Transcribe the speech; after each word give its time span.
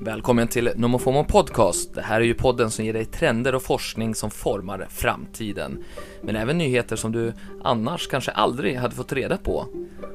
Välkommen 0.00 0.48
till 0.48 0.70
Nomofomo 0.76 1.24
Podcast. 1.24 1.94
Det 1.94 2.02
här 2.02 2.20
är 2.20 2.24
ju 2.24 2.34
podden 2.34 2.70
som 2.70 2.84
ger 2.84 2.92
dig 2.92 3.04
trender 3.04 3.54
och 3.54 3.62
forskning 3.62 4.14
som 4.14 4.30
formar 4.30 4.86
framtiden. 4.90 5.84
Men 6.22 6.36
även 6.36 6.58
nyheter 6.58 6.96
som 6.96 7.12
du 7.12 7.32
annars 7.62 8.08
kanske 8.08 8.30
aldrig 8.30 8.76
hade 8.76 8.94
fått 8.94 9.12
reda 9.12 9.36
på. 9.36 9.66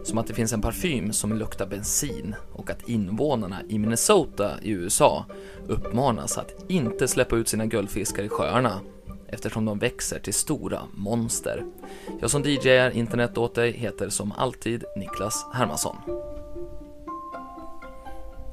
Som 0.03 0.17
att 0.17 0.27
det 0.27 0.33
finns 0.33 0.53
en 0.53 0.61
parfym 0.61 1.13
som 1.13 1.33
luktar 1.33 1.67
bensin 1.67 2.35
och 2.53 2.69
att 2.69 2.89
invånarna 2.89 3.61
i 3.69 3.79
Minnesota 3.79 4.51
i 4.61 4.71
USA 4.71 5.25
uppmanas 5.67 6.37
att 6.37 6.65
inte 6.67 7.07
släppa 7.07 7.35
ut 7.35 7.47
sina 7.47 7.65
guldfiskar 7.65 8.23
i 8.23 8.29
sjöarna 8.29 8.79
eftersom 9.27 9.65
de 9.65 9.79
växer 9.79 10.19
till 10.19 10.33
stora 10.33 10.81
monster. 10.93 11.65
Jag 12.21 12.29
som 12.29 12.43
DJar 12.43 12.89
internet 12.89 13.37
åt 13.37 13.55
dig 13.55 13.71
heter 13.71 14.09
som 14.09 14.31
alltid 14.31 14.83
Niklas 14.95 15.45
Hermansson. 15.53 15.95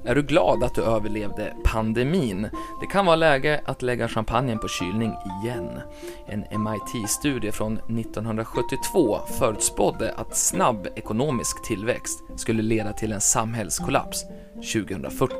Är 0.04 0.14
du 0.14 0.22
glad 0.22 0.64
att 0.64 0.74
du 0.74 0.82
överlevde 0.82 1.54
pandemin? 1.64 2.48
Det 2.80 2.86
kan 2.86 3.06
vara 3.06 3.16
läge 3.16 3.60
att 3.64 3.82
lägga 3.82 4.08
champagnen 4.08 4.58
på 4.58 4.68
kylning 4.68 5.14
igen. 5.42 5.80
En 6.26 6.62
MIT-studie 6.62 7.52
från 7.52 7.72
1972 7.72 9.18
förutspådde 9.38 10.14
att 10.14 10.36
snabb 10.36 10.88
ekonomisk 10.96 11.64
tillväxt 11.64 12.18
skulle 12.36 12.62
leda 12.62 12.92
till 12.92 13.12
en 13.12 13.20
samhällskollaps 13.20 14.24
2040. 14.54 15.34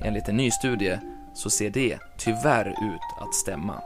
Enligt 0.00 0.28
en 0.28 0.36
ny 0.36 0.50
studie 0.50 0.98
så 1.34 1.50
ser 1.50 1.70
det 1.70 1.98
tyvärr 2.18 2.68
ut 2.68 3.22
att 3.22 3.34
stämma. 3.34 3.82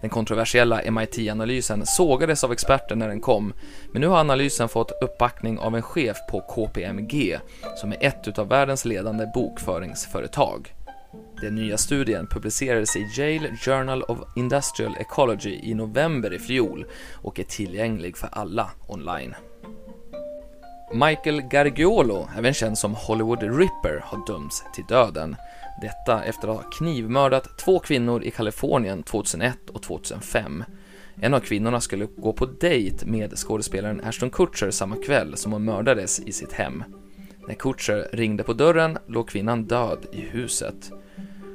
Den 0.00 0.10
kontroversiella 0.10 0.82
MIT-analysen 0.90 1.86
sågades 1.86 2.44
av 2.44 2.52
experter 2.52 2.96
när 2.96 3.08
den 3.08 3.20
kom, 3.20 3.52
men 3.92 4.00
nu 4.00 4.06
har 4.08 4.18
analysen 4.18 4.68
fått 4.68 5.02
uppbackning 5.02 5.58
av 5.58 5.76
en 5.76 5.82
chef 5.82 6.16
på 6.30 6.40
KPMG, 6.40 7.38
som 7.76 7.92
är 7.92 7.98
ett 8.00 8.38
av 8.38 8.48
världens 8.48 8.84
ledande 8.84 9.26
bokföringsföretag. 9.34 10.74
Den 11.40 11.54
nya 11.54 11.76
studien 11.78 12.26
publicerades 12.26 12.96
i 12.96 13.06
Yale 13.18 13.56
Journal 13.56 14.02
of 14.02 14.18
Industrial 14.36 14.96
Ecology 15.00 15.60
i 15.62 15.74
november 15.74 16.32
i 16.32 16.38
fjol 16.38 16.86
och 17.14 17.40
är 17.40 17.44
tillgänglig 17.44 18.16
för 18.16 18.28
alla 18.32 18.70
online. 18.88 19.34
Michael 20.92 21.42
Gargiolo, 21.42 22.28
även 22.38 22.54
känd 22.54 22.78
som 22.78 22.94
Hollywood 22.94 23.42
Ripper, 23.42 24.02
har 24.04 24.26
dömts 24.26 24.64
till 24.74 24.84
döden. 24.84 25.36
Detta 25.82 26.24
efter 26.24 26.48
att 26.48 26.56
ha 26.56 26.70
knivmördat 26.70 27.58
två 27.58 27.78
kvinnor 27.78 28.22
i 28.22 28.30
Kalifornien 28.30 29.02
2001 29.02 29.70
och 29.72 29.82
2005. 29.82 30.64
En 31.20 31.34
av 31.34 31.40
kvinnorna 31.40 31.80
skulle 31.80 32.06
gå 32.16 32.32
på 32.32 32.46
dejt 32.46 33.06
med 33.06 33.38
skådespelaren 33.38 34.00
Ashton 34.04 34.30
Kutcher 34.30 34.70
samma 34.70 34.96
kväll 34.96 35.36
som 35.36 35.52
hon 35.52 35.64
mördades 35.64 36.20
i 36.20 36.32
sitt 36.32 36.52
hem. 36.52 36.84
När 37.48 37.54
Kutcher 37.54 38.08
ringde 38.12 38.42
på 38.42 38.52
dörren 38.52 38.98
låg 39.06 39.28
kvinnan 39.28 39.64
död 39.64 40.06
i 40.12 40.20
huset. 40.20 40.92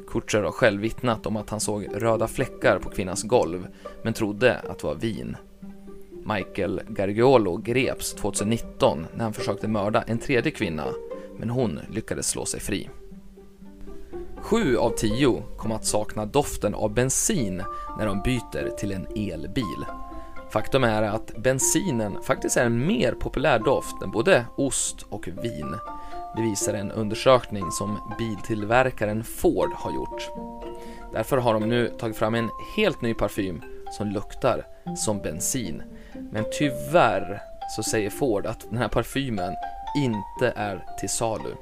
Kutcher 0.08 0.42
har 0.42 0.52
själv 0.52 0.82
vittnat 0.82 1.26
om 1.26 1.38
att 1.38 1.50
han 1.50 1.60
såg 1.60 1.88
röda 1.94 2.28
fläckar 2.28 2.80
på 2.80 2.90
kvinnans 2.90 3.24
golv, 3.24 3.68
men 4.04 4.14
trodde 4.14 4.60
att 4.60 4.80
det 4.80 4.88
var 4.88 4.96
vin. 4.96 5.38
Michael 6.26 6.82
Gargiolo 6.88 7.58
greps 7.58 8.14
2019 8.14 9.08
när 9.16 9.24
han 9.24 9.34
försökte 9.34 9.68
mörda 9.68 10.02
en 10.02 10.18
tredje 10.18 10.52
kvinna, 10.52 10.86
men 11.38 11.50
hon 11.50 11.80
lyckades 11.90 12.30
slå 12.30 12.46
sig 12.46 12.60
fri. 12.60 12.90
Sju 14.38 14.78
av 14.78 14.90
tio 14.90 15.44
kommer 15.58 15.76
att 15.76 15.86
sakna 15.86 16.26
doften 16.26 16.74
av 16.74 16.94
bensin 16.94 17.64
när 17.98 18.06
de 18.06 18.22
byter 18.22 18.76
till 18.78 18.92
en 18.92 19.08
elbil. 19.16 19.86
Faktum 20.50 20.84
är 20.84 21.04
att 21.04 21.38
bensinen 21.38 22.24
faktiskt 22.24 22.58
är 22.58 22.66
en 22.66 22.88
mer 22.88 23.12
populär 23.12 23.60
doft 23.60 24.02
än 24.02 24.12
både 24.12 24.46
ost 24.58 25.06
och 25.10 25.28
vin. 25.28 25.76
Det 26.36 26.42
visar 26.42 26.74
en 26.74 26.92
undersökning 26.92 27.72
som 27.72 28.16
biltillverkaren 28.18 29.24
Ford 29.24 29.70
har 29.74 29.94
gjort. 29.94 30.30
Därför 31.14 31.38
har 31.38 31.54
de 31.54 31.70
nu 31.70 31.88
tagit 32.00 32.18
fram 32.18 32.36
en 32.36 32.50
helt 32.76 33.02
ny 33.02 33.14
parfym 33.14 33.62
som 33.98 34.08
luktar 34.08 34.66
som 34.98 35.22
bensin. 35.22 35.84
Men 36.32 36.46
tyvärr 36.52 37.42
så 37.76 37.84
säger 37.84 38.10
Ford 38.10 38.46
att 38.46 38.70
den 38.70 38.78
här 38.78 38.88
parfymen 38.88 39.56
inte 39.96 40.54
är 40.56 40.86
till 41.00 41.10
salu. 41.10 41.56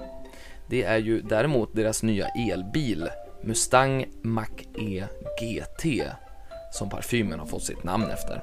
Det 0.69 0.83
är 0.83 0.97
ju 0.97 1.21
däremot 1.21 1.75
deras 1.75 2.03
nya 2.03 2.27
elbil 2.27 3.09
Mustang 3.43 4.05
Mach-E 4.21 5.05
GT 5.39 6.03
som 6.71 6.89
parfymen 6.89 7.39
har 7.39 7.45
fått 7.45 7.63
sitt 7.63 7.83
namn 7.83 8.09
efter. 8.09 8.41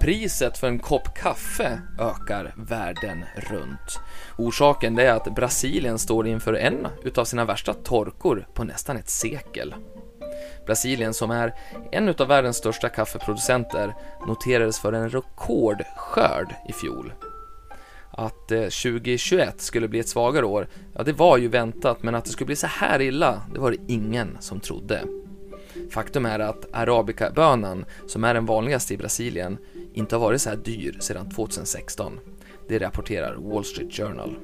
Priset 0.00 0.58
för 0.58 0.68
en 0.68 0.78
kopp 0.78 1.14
kaffe 1.14 1.82
ökar 2.00 2.54
världen 2.56 3.24
runt. 3.36 4.00
Orsaken 4.38 4.98
är 4.98 5.12
att 5.12 5.34
Brasilien 5.34 5.98
står 5.98 6.26
inför 6.26 6.54
en 6.54 6.86
utav 7.04 7.24
sina 7.24 7.44
värsta 7.44 7.74
torkor 7.74 8.46
på 8.54 8.64
nästan 8.64 8.96
ett 8.96 9.08
sekel. 9.08 9.74
Brasilien, 10.66 11.14
som 11.14 11.30
är 11.30 11.54
en 11.92 12.08
av 12.08 12.28
världens 12.28 12.56
största 12.56 12.88
kaffeproducenter, 12.88 13.94
noterades 14.26 14.80
för 14.80 14.92
en 14.92 15.10
rekordskörd 15.10 16.54
i 16.68 16.72
fjol. 16.72 17.12
Att 18.10 18.50
eh, 18.50 18.60
2021 18.60 19.60
skulle 19.60 19.88
bli 19.88 19.98
ett 19.98 20.08
svagare 20.08 20.46
år, 20.46 20.68
ja 20.94 21.02
det 21.02 21.12
var 21.12 21.38
ju 21.38 21.48
väntat, 21.48 22.02
men 22.02 22.14
att 22.14 22.24
det 22.24 22.30
skulle 22.30 22.46
bli 22.46 22.56
så 22.56 22.66
här 22.66 23.00
illa, 23.00 23.42
det 23.54 23.60
var 23.60 23.70
det 23.70 23.92
ingen 23.92 24.36
som 24.40 24.60
trodde. 24.60 25.02
Faktum 25.90 26.26
är 26.26 26.38
att 26.38 26.66
arabica-bönan, 26.72 27.84
som 28.06 28.24
är 28.24 28.34
den 28.34 28.46
vanligaste 28.46 28.94
i 28.94 28.96
Brasilien, 28.96 29.58
inte 29.92 30.16
har 30.16 30.20
varit 30.20 30.40
så 30.42 30.50
här 30.50 30.56
dyr 30.56 30.96
sedan 31.00 31.30
2016. 31.30 32.20
Det 32.68 32.78
rapporterar 32.78 33.34
Wall 33.34 33.64
Street 33.64 33.92
Journal. 33.92 34.36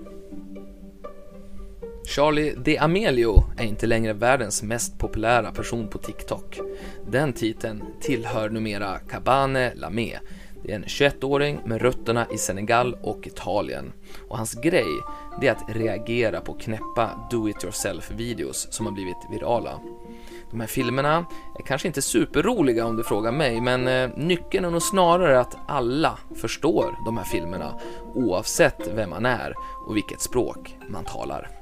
Charlie 2.09 2.55
D'Amelio 2.55 3.43
är 3.57 3.65
inte 3.65 3.87
längre 3.87 4.13
världens 4.13 4.63
mest 4.63 4.99
populära 4.99 5.53
person 5.53 5.89
på 5.89 5.99
TikTok. 5.99 6.61
Den 7.07 7.33
titeln 7.33 7.85
tillhör 8.01 8.49
numera 8.51 8.99
Cabane 8.99 9.75
Lamé, 9.75 10.19
Det 10.63 10.73
är 10.73 10.77
en 10.77 10.85
21-åring 10.85 11.61
med 11.65 11.83
rötterna 11.83 12.27
i 12.35 12.39
Senegal 12.39 12.97
och 13.03 13.27
Italien. 13.27 13.93
Och 14.29 14.37
hans 14.37 14.55
grej, 14.55 15.01
det 15.41 15.49
är 15.49 15.53
att 15.53 15.77
reagera 15.77 16.41
på 16.41 16.55
knäppa 16.55 17.29
do-it-yourself-videos 17.31 18.73
som 18.73 18.87
har 18.87 18.93
blivit 18.93 19.27
virala. 19.31 19.81
De 20.51 20.61
här 20.61 20.67
filmerna 20.67 21.27
är 21.59 21.63
kanske 21.67 21.89
inte 21.89 22.03
superroliga 22.03 22.87
om 22.87 22.97
du 22.97 23.05
frågar 23.05 23.33
mig, 23.33 23.61
men 23.61 23.89
eh, 23.89 24.11
nyckeln 24.17 24.65
är 24.65 24.71
nog 24.71 24.83
snarare 24.83 25.41
att 25.41 25.57
alla 25.67 26.19
förstår 26.37 26.99
de 27.05 27.17
här 27.17 27.25
filmerna 27.25 27.75
oavsett 28.15 28.89
vem 28.95 29.11
man 29.11 29.27
är 29.27 29.55
och 29.87 29.97
vilket 29.97 30.21
språk 30.21 30.77
man 30.89 31.05
talar. 31.05 31.58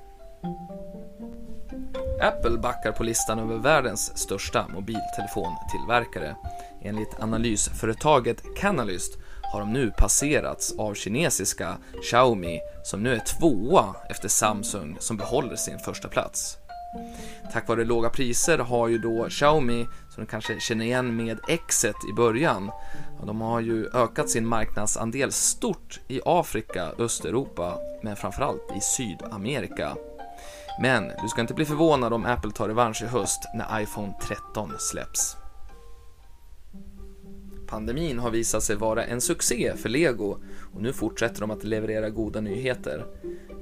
Apple 2.22 2.58
backar 2.58 2.92
på 2.92 3.02
listan 3.02 3.38
över 3.38 3.56
världens 3.56 4.18
största 4.18 4.68
mobiltelefontillverkare. 4.68 6.36
Enligt 6.82 7.20
analysföretaget 7.20 8.42
Canalyst 8.56 9.18
har 9.52 9.60
de 9.60 9.72
nu 9.72 9.90
passerats 9.98 10.74
av 10.78 10.94
kinesiska 10.94 11.76
Xiaomi 12.02 12.60
som 12.84 13.02
nu 13.02 13.14
är 13.14 13.18
tvåa 13.18 13.96
efter 14.10 14.28
Samsung 14.28 14.96
som 15.00 15.16
behåller 15.16 15.56
sin 15.56 15.78
första 15.78 16.08
plats. 16.08 16.58
Tack 17.52 17.68
vare 17.68 17.84
låga 17.84 18.10
priser 18.10 18.58
har 18.58 18.88
ju 18.88 18.98
då 18.98 19.26
Xiaomi, 19.28 19.86
som 20.14 20.24
du 20.24 20.30
kanske 20.30 20.60
känner 20.60 20.84
igen 20.84 21.16
med 21.16 21.38
Xet 21.68 21.96
i 22.10 22.12
början, 22.16 22.70
de 23.26 23.40
har 23.40 23.60
ju 23.60 23.86
ökat 23.94 24.30
sin 24.30 24.46
marknadsandel 24.46 25.32
stort 25.32 26.00
i 26.08 26.20
Afrika, 26.24 26.92
Östeuropa, 26.98 27.78
men 28.02 28.16
framförallt 28.16 28.72
i 28.76 28.80
Sydamerika. 28.80 29.96
Men 30.78 31.12
du 31.22 31.28
ska 31.28 31.40
inte 31.40 31.54
bli 31.54 31.64
förvånad 31.64 32.12
om 32.12 32.26
Apple 32.26 32.50
tar 32.50 32.68
revansch 32.68 33.02
i 33.02 33.06
höst 33.06 33.40
när 33.54 33.82
iPhone 33.82 34.14
13 34.22 34.72
släpps. 34.78 35.36
Pandemin 37.66 38.18
har 38.18 38.30
visat 38.30 38.62
sig 38.62 38.76
vara 38.76 39.04
en 39.04 39.20
succé 39.20 39.72
för 39.76 39.88
Lego 39.88 40.38
och 40.74 40.82
nu 40.82 40.92
fortsätter 40.92 41.40
de 41.40 41.50
att 41.50 41.64
leverera 41.64 42.10
goda 42.10 42.40
nyheter. 42.40 43.06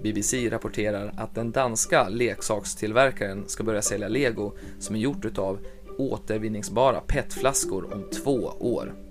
BBC 0.02 0.50
rapporterar 0.50 1.14
att 1.16 1.34
den 1.34 1.52
danska 1.52 2.08
leksakstillverkaren 2.08 3.48
ska 3.48 3.64
börja 3.64 3.82
sälja 3.82 4.08
Lego 4.08 4.52
som 4.78 4.96
är 4.96 5.00
gjort 5.00 5.24
utav 5.24 5.58
återvinningsbara 5.98 7.00
PET-flaskor 7.00 7.94
om 7.94 8.10
två 8.10 8.52
år. 8.60 9.03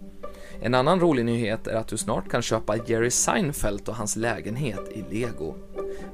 En 0.61 0.73
annan 0.73 0.99
rolig 0.99 1.25
nyhet 1.25 1.67
är 1.67 1.75
att 1.75 1.87
du 1.87 1.97
snart 1.97 2.29
kan 2.29 2.41
köpa 2.41 2.77
Jerry 2.77 3.11
Seinfeld 3.11 3.89
och 3.89 3.95
hans 3.95 4.15
lägenhet 4.15 4.91
i 4.91 5.15
Lego. 5.15 5.55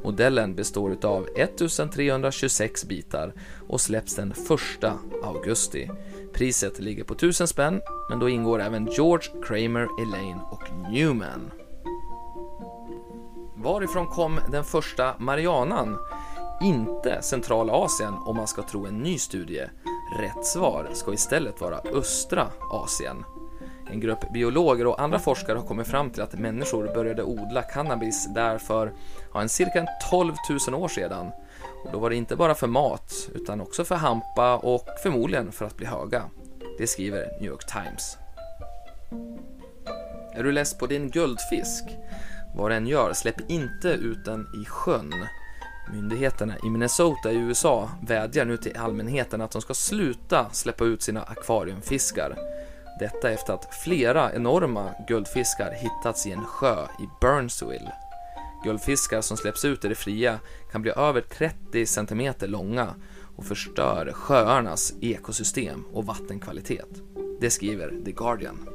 Modellen 0.04 0.56
består 0.56 0.98
av 1.06 1.28
1326 1.36 2.86
bitar 2.86 3.34
och 3.68 3.82
släpps 3.82 4.16
den 4.16 4.32
1 4.32 4.40
augusti. 5.24 5.90
Priset 6.34 6.80
ligger 6.80 7.04
på 7.04 7.14
1000 7.14 7.48
spänn, 7.48 7.82
men 8.10 8.20
då 8.20 8.30
ingår 8.30 8.62
även 8.62 8.86
George, 8.86 9.32
Kramer, 9.44 9.88
Elaine 10.02 10.40
och 10.52 10.92
Newman. 10.92 11.52
Varifrån 13.56 14.08
kom 14.08 14.40
den 14.52 14.64
första 14.64 15.16
Marianan? 15.18 15.98
Inte 16.62 17.22
centrala 17.22 17.74
Asien, 17.74 18.14
om 18.14 18.36
man 18.36 18.48
ska 18.48 18.62
tro 18.62 18.86
en 18.86 19.00
ny 19.00 19.18
studie. 19.18 19.66
Rätt 20.20 20.46
svar 20.46 20.90
ska 20.94 21.14
istället 21.14 21.62
vara 21.62 21.80
östra 21.94 22.48
Asien. 22.72 23.24
En 23.92 24.00
grupp 24.00 24.34
biologer 24.34 24.88
och 24.88 25.02
andra 25.02 25.20
forskare 25.20 25.58
har 25.58 25.66
kommit 25.66 25.88
fram 25.88 26.10
till 26.10 26.22
att 26.22 26.34
människor 26.34 26.94
började 26.94 27.24
odla 27.24 27.62
cannabis 27.62 28.28
där 28.34 28.58
för 28.58 28.94
ja, 29.34 29.42
en 29.42 29.50
cirka 29.50 29.88
12 30.10 30.34
000 30.68 30.82
år 30.82 30.88
sedan. 30.88 31.32
Och 31.86 31.92
då 31.92 32.00
var 32.00 32.10
det 32.10 32.16
inte 32.16 32.36
bara 32.36 32.56
för 32.56 32.68
mat, 32.68 33.14
utan 33.36 33.62
också 33.62 33.84
för 33.84 33.96
hampa 33.96 34.58
och 34.58 34.88
förmodligen 35.04 35.52
för 35.52 35.66
att 35.66 35.78
bli 35.78 35.86
höga. 35.86 36.24
Det 36.78 36.88
skriver 36.88 37.28
New 37.40 37.52
York 37.52 37.66
Times. 37.66 38.18
Är 40.34 40.44
du 40.44 40.52
less 40.52 40.78
på 40.78 40.88
din 40.88 41.10
guldfisk? 41.10 41.84
Vad 42.56 42.72
den 42.72 42.88
gör, 42.88 43.14
släpp 43.14 43.50
inte 43.50 43.88
ut 43.88 44.26
den 44.26 44.48
i 44.62 44.66
sjön. 44.66 45.14
Myndigheterna 45.94 46.54
i 46.64 46.70
Minnesota 46.70 47.32
i 47.32 47.36
USA 47.36 47.90
vädjar 48.02 48.46
nu 48.46 48.58
till 48.58 48.78
allmänheten 48.78 49.42
att 49.42 49.52
de 49.52 49.62
ska 49.62 49.74
sluta 49.74 50.50
släppa 50.52 50.86
ut 50.86 51.02
sina 51.02 51.24
akvariumfiskar. 51.24 52.36
Detta 53.00 53.32
efter 53.32 53.54
att 53.54 53.76
flera 53.76 54.34
enorma 54.34 54.92
guldfiskar 55.08 55.72
hittats 55.72 56.28
i 56.28 56.32
en 56.32 56.46
sjö 56.46 56.84
i 56.84 57.08
Burnsville. 57.22 57.92
Guldfiskar 58.64 59.22
som 59.22 59.38
släpps 59.38 59.66
ut 59.66 59.86
i 59.86 59.88
det 59.88 59.96
fria 59.96 60.40
kan 60.72 60.82
bli 60.82 60.92
över 60.92 61.22
30 61.22 61.86
cm 61.86 62.34
långa 62.42 62.96
och 63.36 63.46
förstör 63.46 64.12
sjöarnas 64.14 64.94
ekosystem 65.02 65.86
och 65.94 66.06
vattenkvalitet. 66.06 66.90
Det 67.42 67.50
skriver 67.50 67.94
The 68.06 68.12
Guardian. 68.12 68.70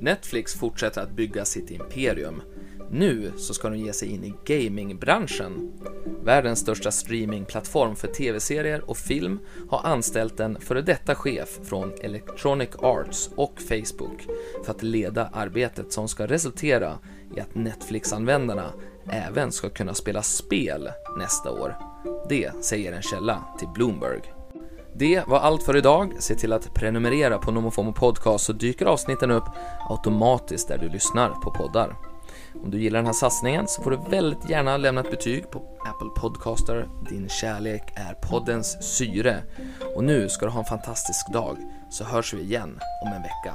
Netflix 0.00 0.54
fortsätter 0.54 1.00
att 1.00 1.16
bygga 1.16 1.44
sitt 1.44 1.70
imperium. 1.70 2.42
Nu 2.90 3.32
så 3.36 3.54
ska 3.54 3.68
de 3.68 3.78
ge 3.78 3.92
sig 3.92 4.08
in 4.08 4.24
i 4.24 4.34
gamingbranschen. 4.44 5.72
Världens 6.04 6.58
största 6.58 6.90
streamingplattform 6.90 7.96
för 7.96 8.08
tv-serier 8.08 8.90
och 8.90 8.96
film 8.96 9.40
har 9.70 9.80
anställt 9.84 10.40
en 10.40 10.60
före 10.60 10.82
detta 10.82 11.14
chef 11.14 11.58
från 11.62 11.92
Electronic 12.00 12.70
Arts 12.78 13.30
och 13.36 13.60
Facebook 13.68 14.26
för 14.64 14.70
att 14.70 14.82
leda 14.82 15.30
arbetet 15.32 15.92
som 15.92 16.08
ska 16.08 16.26
resultera 16.26 16.98
i 17.36 17.40
att 17.40 17.54
Netflix-användarna 17.54 18.72
även 19.10 19.52
ska 19.52 19.68
kunna 19.68 19.94
spela 19.94 20.22
spel 20.22 20.90
nästa 21.18 21.50
år. 21.50 21.76
Det 22.28 22.64
säger 22.64 22.92
en 22.92 23.02
källa 23.02 23.44
till 23.58 23.68
Bloomberg. 23.68 24.20
Det 24.96 25.22
var 25.26 25.38
allt 25.38 25.62
för 25.62 25.76
idag. 25.76 26.12
Se 26.18 26.34
till 26.34 26.52
att 26.52 26.74
prenumerera 26.74 27.38
på 27.38 27.50
NomoFomo 27.50 27.92
Podcast 27.92 28.44
så 28.44 28.52
dyker 28.52 28.86
avsnitten 28.86 29.30
upp 29.30 29.44
automatiskt 29.88 30.68
där 30.68 30.78
du 30.78 30.88
lyssnar 30.88 31.30
på 31.30 31.50
poddar. 31.50 32.13
Om 32.64 32.70
du 32.70 32.80
gillar 32.80 32.98
den 32.98 33.06
här 33.06 33.12
satsningen 33.12 33.68
så 33.68 33.82
får 33.82 33.90
du 33.90 33.98
väldigt 34.10 34.50
gärna 34.50 34.76
lämna 34.76 35.00
ett 35.00 35.10
betyg 35.10 35.50
på 35.50 35.58
Apple 35.58 36.20
Podcaster. 36.20 36.88
Din 37.10 37.28
kärlek 37.28 37.92
är 37.94 38.14
poddens 38.14 38.96
syre. 38.96 39.42
Och 39.94 40.04
nu 40.04 40.28
ska 40.28 40.46
du 40.46 40.52
ha 40.52 40.60
en 40.60 40.66
fantastisk 40.66 41.32
dag 41.32 41.56
så 41.90 42.04
hörs 42.04 42.34
vi 42.34 42.40
igen 42.40 42.78
om 43.02 43.12
en 43.12 43.22
vecka. 43.22 43.54